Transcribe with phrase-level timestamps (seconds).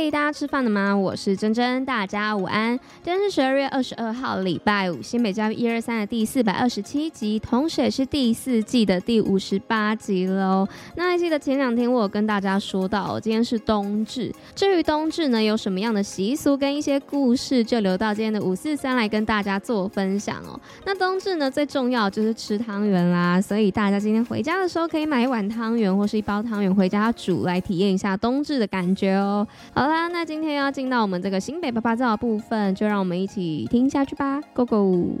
[0.00, 0.96] 嘿，大家吃饭了吗？
[0.96, 2.78] 我是珍珍，大家午安。
[3.02, 10.68] 今天是十二月二十二号，礼拜五，新北教育一二三的第四百二十七集，同时也是第四季的第五十八集喽。
[10.94, 14.32] 那还记得前两天我有跟大家说到，今天是冬至。
[14.54, 20.60] 至于冬至呢，有什么样的习俗跟一些故事，就留到今天的五四三来跟大家做分享哦。
[20.86, 29.44] 那冬至呢，最重要就是吃汤圆啦，所以大家今天回家的时候，可以买一碗汤圆或是一包汤圆回家煮，来体验一下冬至的感觉哦。
[29.74, 35.16] 好好啦，那今天要进到我们这个新北趴趴造的部分，就让我们一起听下去吧，Go Go！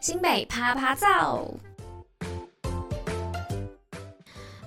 [0.00, 1.46] 新北趴趴照。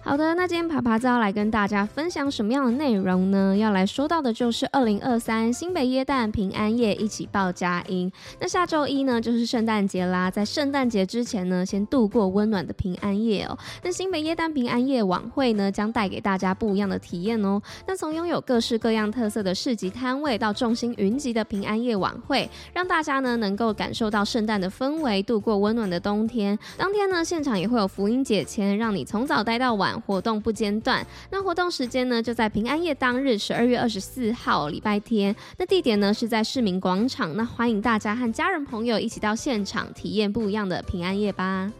[0.08, 3.58] 好的，那今天爬爬就要来跟大家分享什么样的内容呢？
[3.58, 8.09] 要来说到的就是二零二三新北耶诞平安夜一起报佳音。
[8.39, 13.58] 那下周一呢，就是圣诞节啦，在圣诞节之前呢，先度过温暖的平安夜哦。
[13.81, 17.59] 那新北耶诞平安夜晚会呢，将带给大家不一样的体验哦。
[17.88, 26.56] 那从拥有各式各样特色的市集摊位到众星云集的平安夜晚会，让大家呢能够感受到圣诞的氛围，度过温暖的冬天。
[26.78, 29.95] 当天呢，现场也会有福音解签，让你从早待到晚。
[30.02, 35.36] 活动不间断，那活动时间呢，就在平安夜当日，十二月二十四号礼拜天。
[35.58, 41.72] 那地点呢是在市民广场，那欢迎大家和家人朋友一起到现场体验不一样的平安夜吧。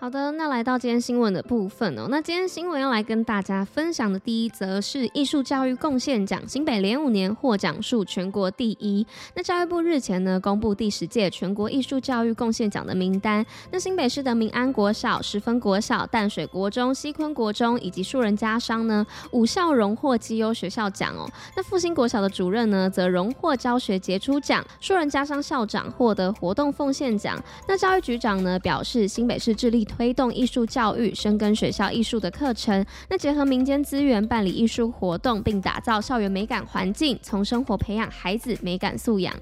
[0.00, 2.06] 好的，那来到今天新闻的部分哦。
[2.08, 9.04] 那今天新闻要来跟大家分享的第一则是艺术教育贡献奖，新北连五年获奖数全国第一。
[9.34, 13.44] 那教育部日前呢公布第十届全国艺术教育贡献奖的名单。
[13.72, 21.28] 那新北市的民安国小、十分国小、淡水国中、西昆国中以及树人家商呢五校荣获绩优学校奖哦。
[21.56, 27.36] 那复兴国小的主任呢则荣获教学杰出奖，树人家商校长获得活动奉献奖。
[27.66, 30.18] 那教育局长呢表示，新北市致力推。
[30.18, 39.32] 动艺术教育，深耕学校艺术的课程，那结合民间资源办理艺术活动，并打造校园美感环境，从生活培养孩子美感素养。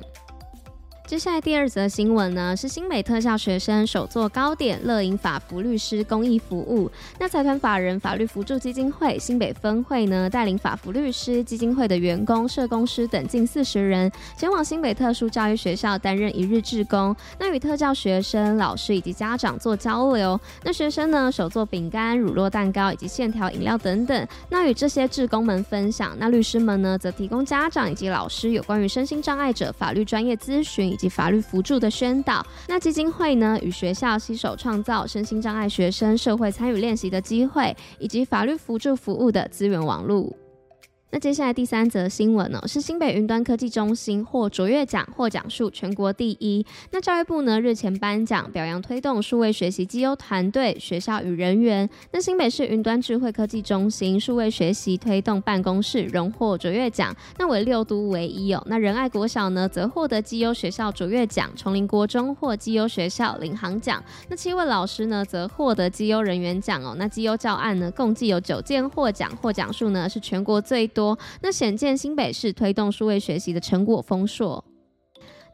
[1.07, 6.91] 接下来第二则新闻呢，是新北特教学生手作糕点乐饮法服律师公益服务。
[7.21, 17.15] 那财团法人法律扶助基金会新北分会呢，带领法服律师基金会的员工、社工师等近四十人，前往新北特殊教育学校担任一日志工。
[17.39, 20.39] 那与特教学生、老师以及家长做交流。
[20.65, 24.29] 那学生呢，手做饼干、乳酪蛋糕以及线条饮料等等。
[24.51, 26.17] 那与这些志工们分享。
[26.19, 30.96] 那律师们呢，则提供家长以及老师有关于身心障碍者法律专业咨询。
[30.97, 40.35] 以及法律辅助的宣导，那基金会呢，与学校携手创造身心障碍学生社会参与练习的机会，以及法律辅助服务的资源网络。
[41.13, 46.67] 那接下来第三则新闻呢，是新北云端科技中心获卓越奖，获奖数全国第一。
[46.91, 51.89] 那教育部呢日前颁奖，表扬推动数位学习绩优团队、学校与人员。
[52.11, 58.63] 那新北市云端智慧科技中心数位学习推动办公室荣获卓越奖，那为六都唯一哦。
[58.67, 64.03] 那仁爱国小呢则获得绩优学校卓越奖，崇林国中获绩优学校领航奖。
[64.29, 66.95] 那七位老师呢则获得绩优人员奖哦。
[66.99, 74.65] 那绩优教案呢共计有九件获奖，获奖数呢是全国最多，那显见新北市推动数位学习的成果丰硕。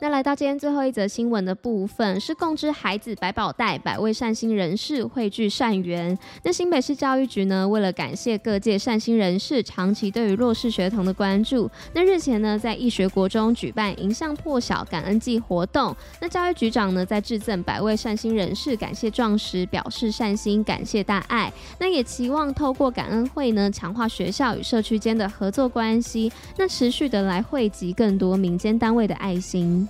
[0.02, 6.18] 那来到今天最后一则新闻的部分，是共知孩子百宝袋，百位善心人士汇聚善缘。
[6.42, 15.94] 那新北市教育局呢，为了感谢各界善心人士长期对于弱势学童的关注，那日前呢，在义学国中举办迎向破晓感恩祭活动。
[16.20, 21.52] 那教育局长呢，在致赠百位善心人士感谢状时，表示善心感谢大爱。
[21.78, 29.88] 那也期望透过感恩会呢，强化学校与社区间的合作关系，那持续的来汇集更多民间单位的爱心。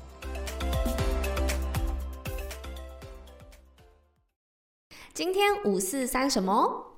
[5.15, 6.92] 今天五四三什么？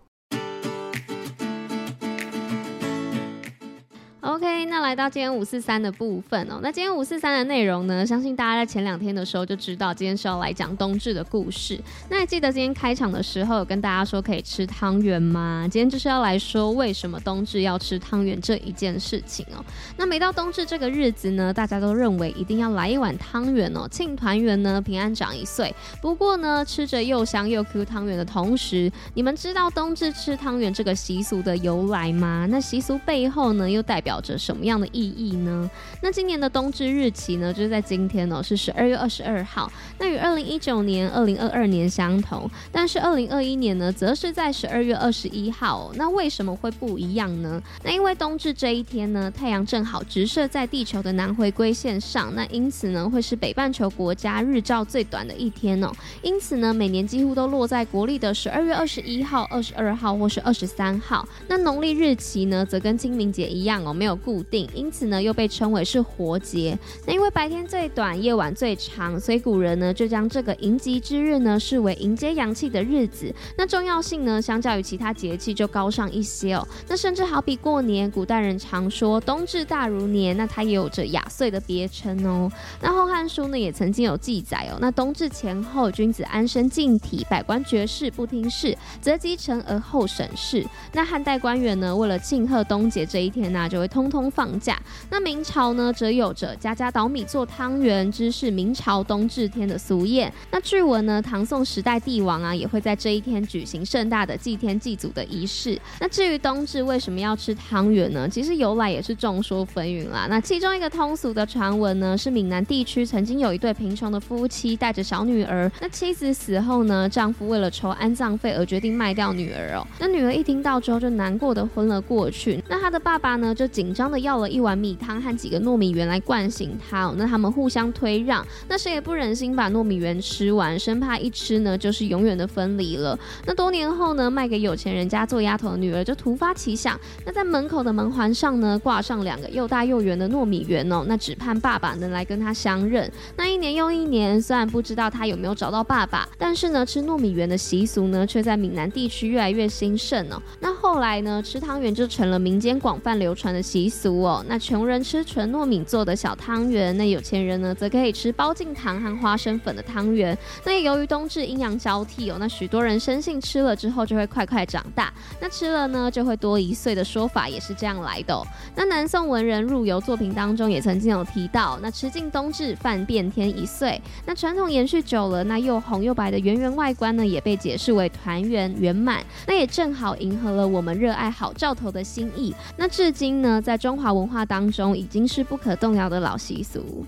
[4.84, 6.60] 来到今天五四三的部分哦。
[6.62, 11.80] 那今天五四三的内容呢，相信大家在前两天的时候就知道，今天是要来讲冬至的故事。
[12.10, 15.66] 那还记得今天开场的时候有跟大家说可以吃汤圆吗？
[15.70, 19.64] 今天就是要来说为什么冬至要吃汤圆这一件事情哦。
[19.96, 25.74] 那每到冬至这个日子呢，大家都认为一定要来一碗汤圆哦，庆团圆呢，平安长一岁。
[26.02, 32.46] 不过呢，吃着又香又 Q 汤圆的同时，你们知道冬至吃汤圆这个习俗的由来吗？
[32.50, 35.70] 那习俗背后呢，又代表着什么样的意义呢？
[36.02, 39.70] 那今年的冬至日期呢，就是在今天哦，是十二月二十二号。
[39.98, 45.92] 那与二零一九年、二零二二年相同，但是二零二一年呢，则是在十二月二十一号。
[45.94, 47.62] 那为什么会不一样呢？
[47.82, 55.90] 那因为冬至这一天呢，太阳正好直射在地球的南回归线上，那因此呢，会是北半球国家日照最短的一天哦。
[56.22, 61.26] 因此呢，每年几乎都落在国历的十二月二十一号、二十二号或是二十三号。
[61.48, 66.78] 那农历日期呢，则跟清明节一样哦，没有固定，因此呢，又被称为是活节。
[67.06, 73.34] 那因为白天最短，夜晚最长，所以古人呢，就将这个迎吉之日呢，视为迎接阳气的日子。
[73.58, 76.66] 那重要性呢，相较于其他节气就高上一些哦。
[76.88, 82.50] 那甚至好比过年，古代人常说冬至大如年，那它也有着雅岁的别称哦。
[82.80, 84.78] 那《后汉书》呢，也曾经有记载哦。
[84.80, 90.64] 那冬至前后，君子安身静体，百官绝事不听事，则积成而后审事。
[90.92, 94.80] 那汉代官员呢，为了庆贺冬节这一天呢、就会通通放假。
[95.10, 100.30] 那明朝呢，则有着家家捣米做汤圆，知是明朝冬至天的俗谚。
[100.50, 105.78] 那据闻呢，唐宋时代帝王啊，也会在这一天举行盛大的祭天祭祖的仪式。
[106.00, 108.28] 那至于冬至为什么要吃汤圆呢？
[108.28, 110.26] 其实由来也是众说纷纭啦。
[110.28, 119.86] 那其中一个通俗的传闻呢，是闽南地区曾经有一对贫穷的夫妻带着小女儿，那妻子死后呢，丈夫为了筹安葬费而决定卖掉女儿哦。
[119.98, 122.62] 那女儿一听到之后就难过的昏了过去。
[122.68, 127.14] 那她的爸爸呢，就紧张的要了一碗米汤和几个糯米圆来唤醒他哦。
[127.16, 133.18] 那他们互相推让，那谁也不忍心把糯米圆吃完，生怕一吃呢就是永远的分离了。
[133.46, 143.10] 那多年后呢，卖给有钱人家做丫头的女儿就突发奇想，那在门口的门环上呢挂上两个又大又圆的糯米圆哦，那只盼爸爸能来跟她相认。
[143.36, 150.40] 那一年又一年，虽然不知道她有没有找到爸爸，但是呢，吃糯米圆的习俗呢却在闽南地区越来越兴盛哦。
[150.60, 154.33] 那后来呢，吃汤圆就成了民间广泛流传的习俗哦。
[154.48, 160.36] 那穷人吃纯糯米做的小汤圆，那有钱人呢则可以吃包进糖和花生粉的汤圆。
[160.64, 168.42] 那也由于冬至阴阳交替哦，那许多人深信吃了之后就会快快长大，那吃了呢就会多一岁的说法也是这样来的。
[168.74, 174.00] 那南宋文人陆游作品当中也曾经有提到，那吃尽冬至饭变天一岁。
[174.24, 179.22] 那传统延续久了，那又红又白的圆圆外观呢，也被解释为团圆圆满。
[179.46, 182.54] 那也正好迎合了我们热爱好兆头的心意。
[182.76, 187.04] 那至今呢，在中华文化当中，已经是不可动摇的老习俗。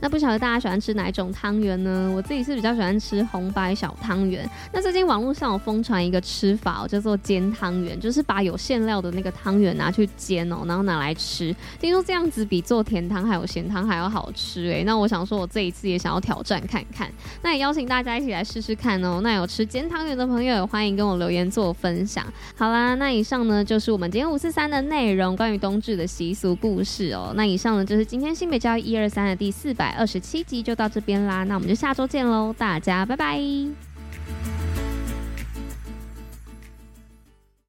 [0.00, 2.12] 那不晓得大家喜欢吃哪一种汤圆呢？
[2.14, 4.48] 我自己是比较喜欢吃红白小汤圆。
[4.72, 11.54] 那最近网络上有疯传一个吃法，叫做煎汤圆，就是把有馅料的那个汤圆拿去煎哦，然后拿来吃。
[11.80, 14.84] 听说这样子比做甜汤还有咸汤还要好吃诶。
[14.84, 17.10] 那我想说，我这一次也想要挑战看看。
[17.42, 19.20] 那也邀请大家一起来试试看哦。
[19.22, 22.24] 那有吃煎汤圆的朋友，也欢迎跟我留言做分享。
[22.56, 27.32] 好啦，那以上呢就是我们今天五四三的内容，关于冬至的习俗故事哦。
[27.34, 33.87] 那以上呢就是今天新北教育一二三的第四百二十七集就到这边啦，那我们就下周见喽，大家拜拜。